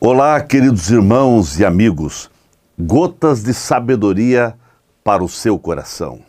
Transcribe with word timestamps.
Olá, 0.00 0.40
queridos 0.40 0.92
irmãos 0.92 1.58
e 1.58 1.64
amigos, 1.64 2.30
gotas 2.78 3.42
de 3.42 3.52
sabedoria 3.52 4.54
para 5.02 5.24
o 5.24 5.28
seu 5.28 5.58
coração. 5.58 6.20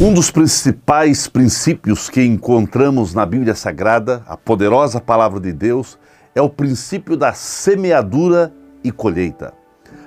Um 0.00 0.14
dos 0.14 0.30
principais 0.30 1.28
princípios 1.28 2.08
que 2.08 2.24
encontramos 2.24 3.12
na 3.12 3.26
Bíblia 3.26 3.54
Sagrada, 3.54 4.24
a 4.26 4.34
poderosa 4.34 4.98
palavra 4.98 5.38
de 5.38 5.52
Deus, 5.52 5.98
é 6.34 6.40
o 6.40 6.48
princípio 6.48 7.18
da 7.18 7.34
semeadura 7.34 8.50
e 8.82 8.90
colheita. 8.90 9.52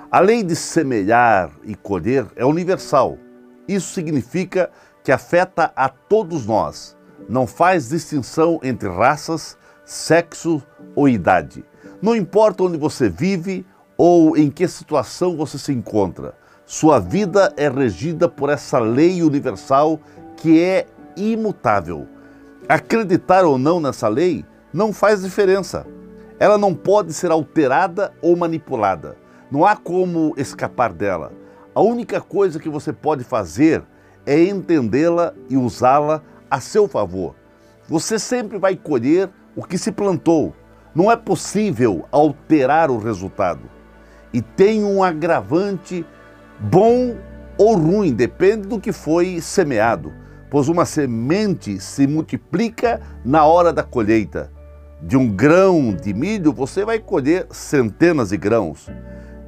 A 0.09 0.19
lei 0.19 0.41
de 0.41 0.55
semear 0.55 1.51
e 1.63 1.75
colher 1.75 2.25
é 2.35 2.43
universal. 2.43 3.19
Isso 3.67 3.93
significa 3.93 4.65
que 4.65 4.79
afeta 5.07 5.71
a 5.75 5.89
todos 5.89 6.45
nós. 6.45 6.97
Não 7.27 7.45
faz 7.47 7.89
distinção 7.89 8.59
entre 8.63 8.89
raças, 8.89 9.57
sexo 9.85 10.61
ou 10.95 11.07
idade. 11.07 11.63
Não 12.01 12.15
importa 12.15 12.63
onde 12.63 12.77
você 12.77 13.09
vive 13.09 13.65
ou 13.97 14.37
em 14.37 14.49
que 14.49 14.67
situação 14.67 15.35
você 15.35 15.57
se 15.57 15.73
encontra, 15.73 16.33
sua 16.65 16.99
vida 16.99 17.51
é 17.57 17.67
regida 17.67 18.29
por 18.29 18.49
essa 18.49 18.77
lei 18.77 19.23
universal 19.23 19.99
que 20.37 20.61
é 20.61 20.85
imutável. 21.17 22.07
Acreditar 22.67 23.43
ou 23.43 23.57
não 23.57 23.79
nessa 23.79 24.07
lei 24.07 24.45
não 24.71 24.93
faz 24.93 25.23
diferença. 25.23 25.87
Ela 26.39 26.59
não 26.59 26.75
pode 26.75 27.11
ser 27.11 27.31
alterada 27.31 28.13
ou 28.21 28.37
manipulada. 28.37 29.17
Não 29.49 29.65
há 29.65 29.75
como 29.75 30.35
escapar 30.37 30.93
dela. 30.93 31.33
A 31.73 31.81
única 31.81 32.21
coisa 32.21 32.59
que 32.59 32.69
você 32.69 32.93
pode 32.93 33.23
fazer 33.23 33.83
é 34.29 34.43
entendê-la 34.43 35.33
e 35.49 35.57
usá-la 35.57 36.21
a 36.51 36.59
seu 36.59 36.87
favor. 36.87 37.33
Você 37.87 38.19
sempre 38.19 38.59
vai 38.59 38.75
colher 38.75 39.27
o 39.55 39.63
que 39.63 39.75
se 39.75 39.91
plantou. 39.91 40.53
Não 40.93 41.11
é 41.11 41.15
possível 41.15 42.05
alterar 42.11 42.91
o 42.91 42.99
resultado. 42.99 43.61
E 44.31 44.39
tem 44.39 44.83
um 44.83 45.03
agravante 45.03 46.05
bom 46.59 47.17
ou 47.57 47.75
ruim, 47.75 48.13
depende 48.13 48.67
do 48.67 48.79
que 48.79 48.91
foi 48.91 49.41
semeado, 49.41 50.13
pois 50.51 50.69
uma 50.69 50.85
semente 50.85 51.79
se 51.79 52.05
multiplica 52.05 53.01
na 53.25 53.45
hora 53.45 53.73
da 53.73 53.81
colheita. 53.81 54.51
De 55.01 55.17
um 55.17 55.27
grão 55.27 55.91
de 55.91 56.13
milho 56.13 56.53
você 56.53 56.85
vai 56.85 56.99
colher 56.99 57.47
centenas 57.49 58.29
de 58.29 58.37
grãos. 58.37 58.91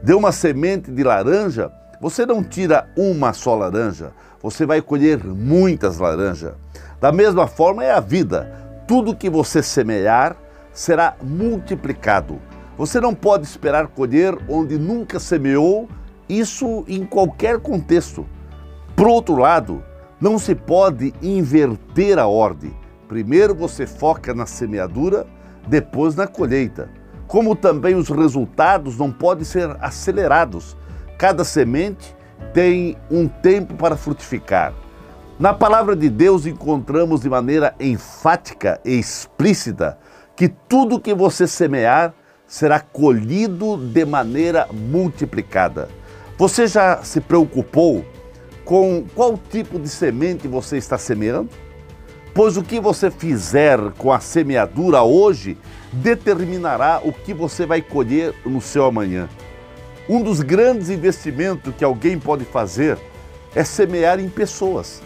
De 0.01 0.13
uma 0.15 0.31
semente 0.31 0.91
de 0.91 1.03
laranja, 1.03 1.71
você 2.01 2.25
não 2.25 2.43
tira 2.43 2.89
uma 2.97 3.31
só 3.31 3.53
laranja, 3.53 4.11
você 4.41 4.65
vai 4.65 4.81
colher 4.81 5.23
muitas 5.23 5.99
laranjas. 5.99 6.53
Da 6.99 7.11
mesma 7.11 7.45
forma 7.45 7.85
é 7.85 7.91
a 7.91 7.99
vida. 7.99 8.51
Tudo 8.87 9.15
que 9.15 9.29
você 9.29 9.61
semear 9.61 10.35
será 10.73 11.15
multiplicado. 11.21 12.41
Você 12.75 12.99
não 12.99 13.13
pode 13.13 13.45
esperar 13.45 13.87
colher 13.87 14.35
onde 14.49 14.79
nunca 14.79 15.19
semeou, 15.19 15.87
isso 16.27 16.83
em 16.87 17.05
qualquer 17.05 17.59
contexto. 17.59 18.25
Por 18.95 19.07
outro 19.07 19.35
lado, 19.35 19.83
não 20.19 20.39
se 20.39 20.55
pode 20.55 21.13
inverter 21.21 22.17
a 22.17 22.25
ordem. 22.25 22.75
Primeiro 23.07 23.53
você 23.53 23.85
foca 23.85 24.33
na 24.33 24.47
semeadura, 24.47 25.27
depois 25.67 26.15
na 26.15 26.25
colheita. 26.25 26.89
Como 27.27 27.55
também 27.55 27.93
os 27.93 28.09
resultados 28.09 28.97
não 28.97 29.11
podem 29.11 29.43
ser 29.43 29.77
acelerados. 29.79 30.75
Cada 31.21 31.43
semente 31.43 32.15
tem 32.51 32.97
um 33.11 33.27
tempo 33.27 33.75
para 33.75 33.95
frutificar. 33.95 34.73
Na 35.39 35.53
palavra 35.53 35.95
de 35.95 36.09
Deus 36.09 36.47
encontramos 36.47 37.21
de 37.21 37.29
maneira 37.29 37.75
enfática 37.79 38.81
e 38.83 38.97
explícita 38.97 39.99
que 40.35 40.47
tudo 40.47 40.99
que 40.99 41.13
você 41.13 41.45
semear 41.45 42.15
será 42.47 42.79
colhido 42.79 43.77
de 43.77 44.03
maneira 44.03 44.67
multiplicada. 44.73 45.89
Você 46.39 46.65
já 46.65 47.03
se 47.03 47.21
preocupou 47.21 48.03
com 48.65 49.05
qual 49.13 49.37
tipo 49.37 49.77
de 49.77 49.89
semente 49.89 50.47
você 50.47 50.77
está 50.77 50.97
semeando? 50.97 51.51
Pois 52.33 52.57
o 52.57 52.63
que 52.63 52.79
você 52.79 53.11
fizer 53.11 53.77
com 53.95 54.11
a 54.11 54.19
semeadura 54.19 55.03
hoje 55.03 55.55
determinará 55.93 56.99
o 57.03 57.13
que 57.13 57.31
você 57.31 57.67
vai 57.67 57.79
colher 57.79 58.33
no 58.43 58.59
seu 58.59 58.85
amanhã. 58.85 59.29
Um 60.09 60.21
dos 60.21 60.41
grandes 60.41 60.89
investimentos 60.89 61.73
que 61.75 61.83
alguém 61.83 62.17
pode 62.19 62.43
fazer 62.43 62.97
é 63.55 63.63
semear 63.63 64.19
em 64.19 64.29
pessoas. 64.29 65.01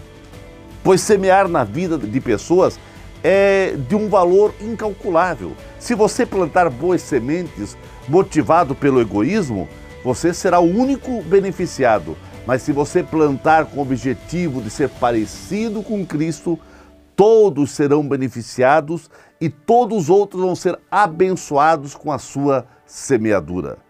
Pois 0.84 1.02
semear 1.02 1.48
na 1.48 1.64
vida 1.64 1.98
de 1.98 2.22
pessoas 2.22 2.80
é 3.24 3.76
de 3.88 3.96
um 3.96 4.08
valor 4.08 4.54
incalculável. 4.62 5.54
Se 5.80 5.96
você 5.96 6.26
plantar 6.26 6.70
boas 6.70 7.02
sementes 7.02 7.76
motivado 8.08 8.76
pelo 8.76 9.02
egoísmo, 9.02 9.68
você 10.04 10.34
será 10.34 10.60
o 10.60 10.70
único 10.70 11.24
beneficiado. 11.24 12.16
Mas 12.46 12.62
se 12.62 12.72
você 12.72 13.02
plantar 13.02 13.66
com 13.66 13.80
o 13.80 13.82
objetivo 13.82 14.62
de 14.62 14.70
ser 14.70 14.88
parecido 14.90 15.82
com 15.82 16.06
Cristo, 16.06 16.60
todos 17.16 17.72
serão 17.72 18.08
beneficiados 18.08 19.10
e 19.42 19.50
todos 19.50 20.04
os 20.04 20.10
outros 20.10 20.44
vão 20.44 20.56
ser 20.56 20.80
abençoados 20.92 21.96
com 21.96 22.12
a 22.12 22.20
sua 22.20 22.68
semeadura. 22.86 23.85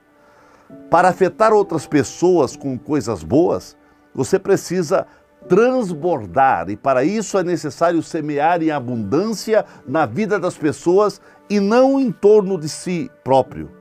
Para 0.89 1.09
afetar 1.09 1.53
outras 1.53 1.85
pessoas 1.85 2.55
com 2.55 2.77
coisas 2.77 3.23
boas, 3.23 3.75
você 4.13 4.39
precisa 4.39 5.05
transbordar 5.47 6.69
e 6.69 6.75
para 6.75 7.03
isso 7.03 7.37
é 7.37 7.43
necessário 7.43 8.01
semear 8.01 8.63
em 8.63 8.71
abundância 8.71 9.65
na 9.87 10.05
vida 10.05 10.39
das 10.39 10.57
pessoas 10.57 11.21
e 11.49 11.59
não 11.59 11.99
em 11.99 12.11
torno 12.11 12.57
de 12.57 12.67
si 12.67 13.11
próprio. 13.23 13.71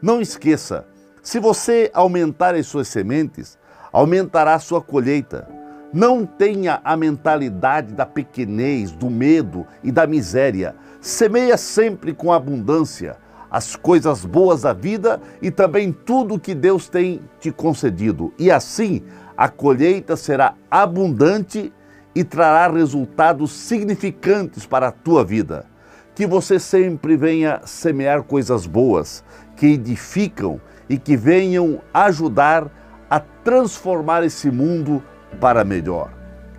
Não 0.00 0.20
esqueça, 0.20 0.86
se 1.22 1.38
você 1.38 1.90
aumentar 1.94 2.56
as 2.56 2.66
suas 2.66 2.88
sementes, 2.88 3.56
aumentará 3.92 4.54
a 4.54 4.58
sua 4.58 4.82
colheita. 4.82 5.48
Não 5.92 6.26
tenha 6.26 6.80
a 6.82 6.96
mentalidade 6.96 7.92
da 7.92 8.04
pequenez, 8.04 8.90
do 8.90 9.08
medo 9.08 9.64
e 9.84 9.92
da 9.92 10.06
miséria. 10.06 10.74
Semeia 11.00 11.56
sempre 11.56 12.12
com 12.12 12.32
abundância 12.32 13.16
as 13.52 13.76
coisas 13.76 14.24
boas 14.24 14.62
da 14.62 14.72
vida 14.72 15.20
e 15.42 15.50
também 15.50 15.92
tudo 15.92 16.40
que 16.40 16.54
Deus 16.54 16.88
tem 16.88 17.20
te 17.38 17.52
concedido. 17.52 18.32
E 18.38 18.50
assim 18.50 19.02
a 19.36 19.46
colheita 19.46 20.16
será 20.16 20.54
abundante 20.70 21.70
e 22.14 22.24
trará 22.24 22.72
resultados 22.72 23.52
significantes 23.52 24.64
para 24.64 24.88
a 24.88 24.92
tua 24.92 25.22
vida. 25.22 25.66
Que 26.14 26.26
você 26.26 26.58
sempre 26.58 27.14
venha 27.14 27.60
semear 27.66 28.22
coisas 28.22 28.66
boas, 28.66 29.22
que 29.54 29.66
edificam 29.66 30.58
e 30.88 30.96
que 30.96 31.14
venham 31.14 31.82
ajudar 31.92 32.70
a 33.10 33.20
transformar 33.20 34.24
esse 34.24 34.50
mundo 34.50 35.02
para 35.38 35.62
melhor. 35.62 36.10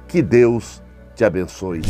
Que 0.08 0.22
Deus 0.22 0.84
te 1.16 1.26
abençoe. 1.26 1.82